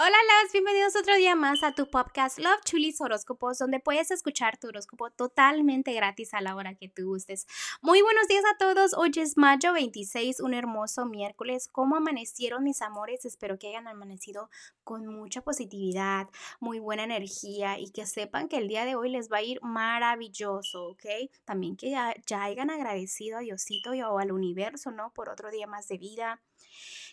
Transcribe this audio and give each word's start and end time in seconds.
Hola, 0.00 0.16
las 0.44 0.52
bienvenidos 0.52 0.94
otro 0.94 1.16
día 1.16 1.34
más 1.34 1.64
a 1.64 1.72
tu 1.72 1.90
podcast 1.90 2.38
Love 2.38 2.62
Chulis 2.64 3.00
Horóscopos, 3.00 3.58
donde 3.58 3.80
puedes 3.80 4.12
escuchar 4.12 4.56
tu 4.56 4.68
horóscopo 4.68 5.10
totalmente 5.10 5.92
gratis 5.92 6.34
a 6.34 6.40
la 6.40 6.54
hora 6.54 6.76
que 6.76 6.88
tú 6.88 7.06
gustes. 7.06 7.48
Muy 7.82 8.00
buenos 8.00 8.28
días 8.28 8.44
a 8.44 8.56
todos. 8.58 8.94
Hoy 8.94 9.10
es 9.16 9.36
mayo 9.36 9.72
26, 9.72 10.38
un 10.38 10.54
hermoso 10.54 11.04
miércoles. 11.04 11.68
¿Cómo 11.72 11.96
amanecieron 11.96 12.62
mis 12.62 12.80
amores? 12.80 13.24
Espero 13.24 13.58
que 13.58 13.70
hayan 13.70 13.88
amanecido 13.88 14.50
con 14.84 15.04
mucha 15.04 15.40
positividad, 15.42 16.28
muy 16.60 16.78
buena 16.78 17.02
energía 17.02 17.80
y 17.80 17.90
que 17.90 18.06
sepan 18.06 18.46
que 18.46 18.58
el 18.58 18.68
día 18.68 18.84
de 18.84 18.94
hoy 18.94 19.10
les 19.10 19.28
va 19.32 19.38
a 19.38 19.42
ir 19.42 19.58
maravilloso, 19.62 20.90
¿ok? 20.90 21.06
También 21.44 21.76
que 21.76 21.90
ya, 21.90 22.14
ya 22.24 22.44
hayan 22.44 22.70
agradecido 22.70 23.38
a 23.38 23.40
Diosito 23.40 23.94
y 23.94 24.00
al 24.00 24.30
universo, 24.30 24.92
¿no? 24.92 25.12
Por 25.12 25.28
otro 25.28 25.50
día 25.50 25.66
más 25.66 25.88
de 25.88 25.98
vida. 25.98 26.40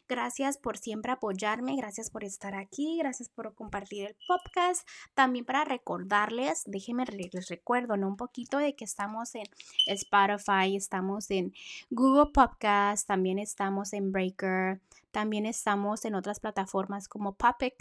Gracias 0.08 0.60
por 0.60 0.78
siempre 0.78 1.12
apoyarme, 1.12 1.76
gracias 1.76 2.12
por 2.12 2.24
estar 2.24 2.54
aquí, 2.54 2.75
gracias 2.98 3.30
por 3.30 3.54
compartir 3.54 4.08
el 4.08 4.16
podcast. 4.28 4.88
También 5.14 5.46
para 5.46 5.64
recordarles, 5.64 6.64
déjenme 6.66 7.06
les 7.06 7.48
recuerdo. 7.48 7.94
Un 7.94 8.18
poquito 8.18 8.58
de 8.58 8.76
que 8.76 8.84
estamos 8.84 9.36
en 9.36 9.46
Spotify, 9.88 10.76
estamos 10.76 11.32
en 11.32 11.54
Google 11.90 12.32
Podcast, 12.32 13.08
también 13.08 13.40
estamos 13.40 13.94
en 13.94 14.12
Breaker, 14.12 14.82
también 15.12 15.46
estamos 15.46 16.06
en 16.06 16.16
otras 16.16 16.40
plataformas 16.40 17.08
como 17.08 17.34
Puppet 17.34 17.76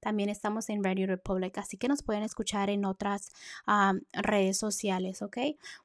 también 0.00 0.28
estamos 0.28 0.68
en 0.70 0.84
Radio 0.84 1.06
Republic, 1.06 1.58
así 1.58 1.76
que 1.76 1.88
nos 1.88 2.02
pueden 2.02 2.22
escuchar 2.22 2.70
en 2.70 2.84
otras 2.84 3.32
redes 4.12 4.58
sociales, 4.58 5.22
¿ok? 5.22 5.38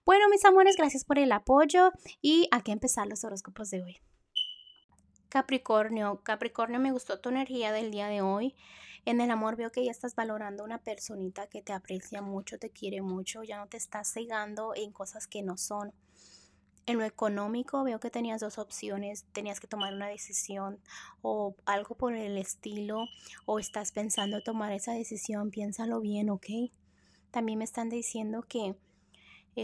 Bueno, 0.06 0.30
mis 0.30 0.46
amores, 0.46 0.76
gracias 0.78 1.06
por 1.06 1.18
el 1.18 1.32
apoyo 1.32 1.92
y 2.22 2.48
aquí 2.52 2.72
empezar 2.72 3.08
los 3.08 3.24
horóscopos 3.24 3.70
de 3.72 3.84
hoy. 3.84 4.02
Capricornio, 5.30 6.22
Capricornio, 6.24 6.80
me 6.80 6.92
gustó 6.92 7.20
tu 7.20 7.30
energía 7.30 7.72
del 7.72 7.92
día 7.92 8.08
de 8.08 8.24
hoy. 8.24 8.56
En 9.06 9.22
el 9.22 9.30
amor 9.30 9.56
veo 9.56 9.72
que 9.72 9.86
ya 9.86 9.92
estás 9.92 10.16
valorando 10.16 10.64
una 10.64 10.80
personita 10.80 11.46
que 11.46 11.62
te 11.62 11.72
aprecia 11.72 12.24
mucho, 12.24 12.58
te 12.58 12.72
quiere 12.72 13.04
mucho, 13.04 13.44
ya 13.44 13.58
no 13.58 13.68
te 13.68 13.78
estás 13.78 14.12
cegando 14.12 14.74
en 14.76 14.92
cosas 14.92 15.28
que 15.28 15.44
no 15.44 15.56
son. 15.56 15.94
En 16.88 16.98
lo 16.98 17.06
económico 17.06 17.84
veo 17.84 18.00
que 18.00 18.10
tenías 18.10 18.42
dos 18.42 18.58
opciones, 18.58 19.26
tenías 19.32 19.60
que 19.60 19.68
tomar 19.68 19.94
una 19.94 20.08
decisión 20.08 20.80
o 21.22 21.56
algo 21.66 21.94
por 21.94 22.16
el 22.16 22.36
estilo 22.40 23.06
o 23.46 23.60
estás 23.60 23.92
pensando 23.92 24.42
tomar 24.42 24.72
esa 24.72 24.94
decisión, 24.94 25.52
piénsalo 25.52 26.02
bien, 26.02 26.32
¿ok? 26.32 26.48
También 27.30 27.60
me 27.60 27.66
están 27.66 27.90
diciendo 27.90 28.42
que 28.42 28.76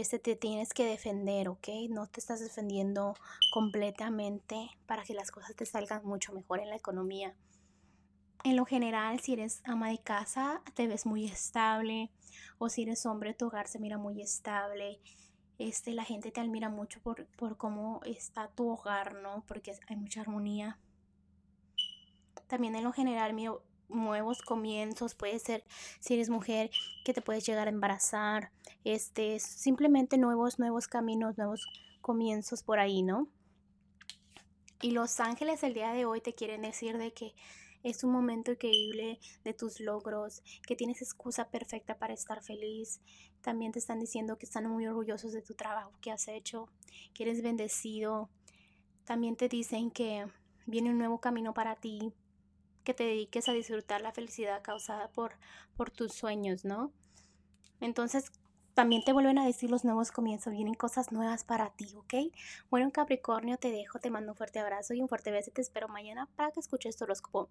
este, 0.00 0.18
te 0.18 0.36
tienes 0.36 0.74
que 0.74 0.84
defender, 0.84 1.48
¿ok? 1.48 1.68
No 1.88 2.06
te 2.06 2.20
estás 2.20 2.40
defendiendo 2.40 3.14
completamente 3.52 4.70
para 4.86 5.02
que 5.04 5.14
las 5.14 5.30
cosas 5.30 5.54
te 5.56 5.64
salgan 5.64 6.04
mucho 6.04 6.32
mejor 6.32 6.60
en 6.60 6.70
la 6.70 6.76
economía. 6.76 7.34
En 8.44 8.56
lo 8.56 8.64
general, 8.64 9.20
si 9.20 9.32
eres 9.32 9.62
ama 9.64 9.90
de 9.90 9.98
casa, 9.98 10.62
te 10.74 10.86
ves 10.86 11.06
muy 11.06 11.24
estable, 11.24 12.12
o 12.58 12.68
si 12.68 12.82
eres 12.82 13.06
hombre, 13.06 13.34
tu 13.34 13.46
hogar 13.46 13.66
se 13.68 13.78
mira 13.78 13.98
muy 13.98 14.20
estable. 14.20 15.00
Este, 15.58 15.92
la 15.92 16.04
gente 16.04 16.30
te 16.30 16.40
admira 16.40 16.68
mucho 16.68 17.00
por, 17.00 17.26
por 17.36 17.56
cómo 17.56 18.00
está 18.04 18.48
tu 18.48 18.68
hogar, 18.68 19.14
¿no? 19.14 19.44
Porque 19.48 19.72
hay 19.88 19.96
mucha 19.96 20.20
armonía. 20.20 20.78
También 22.46 22.76
en 22.76 22.84
lo 22.84 22.92
general, 22.92 23.32
mi, 23.32 23.46
nuevos 23.88 24.42
comienzos, 24.42 25.14
puede 25.14 25.38
ser 25.38 25.64
si 26.00 26.14
eres 26.14 26.28
mujer 26.28 26.70
que 27.04 27.14
te 27.14 27.22
puedes 27.22 27.46
llegar 27.46 27.68
a 27.68 27.70
embarazar, 27.70 28.50
este, 28.84 29.38
simplemente 29.40 30.18
nuevos, 30.18 30.58
nuevos 30.58 30.88
caminos, 30.88 31.38
nuevos 31.38 31.66
comienzos 32.00 32.62
por 32.62 32.78
ahí, 32.78 33.02
¿no? 33.02 33.28
Y 34.82 34.90
los 34.90 35.20
ángeles 35.20 35.62
el 35.62 35.74
día 35.74 35.92
de 35.92 36.04
hoy 36.04 36.20
te 36.20 36.34
quieren 36.34 36.62
decir 36.62 36.98
de 36.98 37.12
que 37.12 37.34
es 37.82 38.04
un 38.04 38.10
momento 38.10 38.52
increíble 38.52 39.20
de 39.44 39.54
tus 39.54 39.80
logros, 39.80 40.42
que 40.66 40.76
tienes 40.76 41.02
excusa 41.02 41.50
perfecta 41.50 41.96
para 41.98 42.14
estar 42.14 42.42
feliz. 42.42 43.00
También 43.42 43.72
te 43.72 43.78
están 43.78 44.00
diciendo 44.00 44.38
que 44.38 44.46
están 44.46 44.68
muy 44.68 44.86
orgullosos 44.86 45.32
de 45.32 45.40
tu 45.40 45.54
trabajo 45.54 45.92
que 46.00 46.10
has 46.10 46.26
hecho, 46.28 46.68
que 47.14 47.22
eres 47.22 47.42
bendecido. 47.42 48.28
También 49.04 49.36
te 49.36 49.48
dicen 49.48 49.90
que 49.90 50.26
viene 50.66 50.90
un 50.90 50.98
nuevo 50.98 51.20
camino 51.20 51.54
para 51.54 51.76
ti, 51.76 52.12
que 52.86 52.94
te 52.94 53.04
dediques 53.04 53.48
a 53.50 53.52
disfrutar 53.52 54.00
la 54.00 54.12
felicidad 54.12 54.62
causada 54.62 55.08
por, 55.08 55.32
por 55.76 55.90
tus 55.90 56.14
sueños, 56.14 56.64
¿no? 56.64 56.92
Entonces, 57.80 58.30
también 58.74 59.02
te 59.02 59.12
vuelven 59.12 59.38
a 59.38 59.44
decir 59.44 59.70
los 59.70 59.84
nuevos 59.84 60.12
comienzos, 60.12 60.52
vienen 60.52 60.74
cosas 60.74 61.10
nuevas 61.10 61.44
para 61.44 61.70
ti, 61.70 61.88
¿ok? 61.96 62.32
Bueno, 62.70 62.90
Capricornio, 62.92 63.58
te 63.58 63.70
dejo, 63.70 63.98
te 63.98 64.08
mando 64.08 64.32
un 64.32 64.36
fuerte 64.36 64.60
abrazo 64.60 64.94
y 64.94 65.02
un 65.02 65.08
fuerte 65.08 65.32
beso, 65.32 65.50
te 65.50 65.62
espero 65.62 65.88
mañana 65.88 66.28
para 66.36 66.52
que 66.52 66.60
escuches 66.60 66.96
tu 66.96 67.04
horóscopo. 67.04 67.48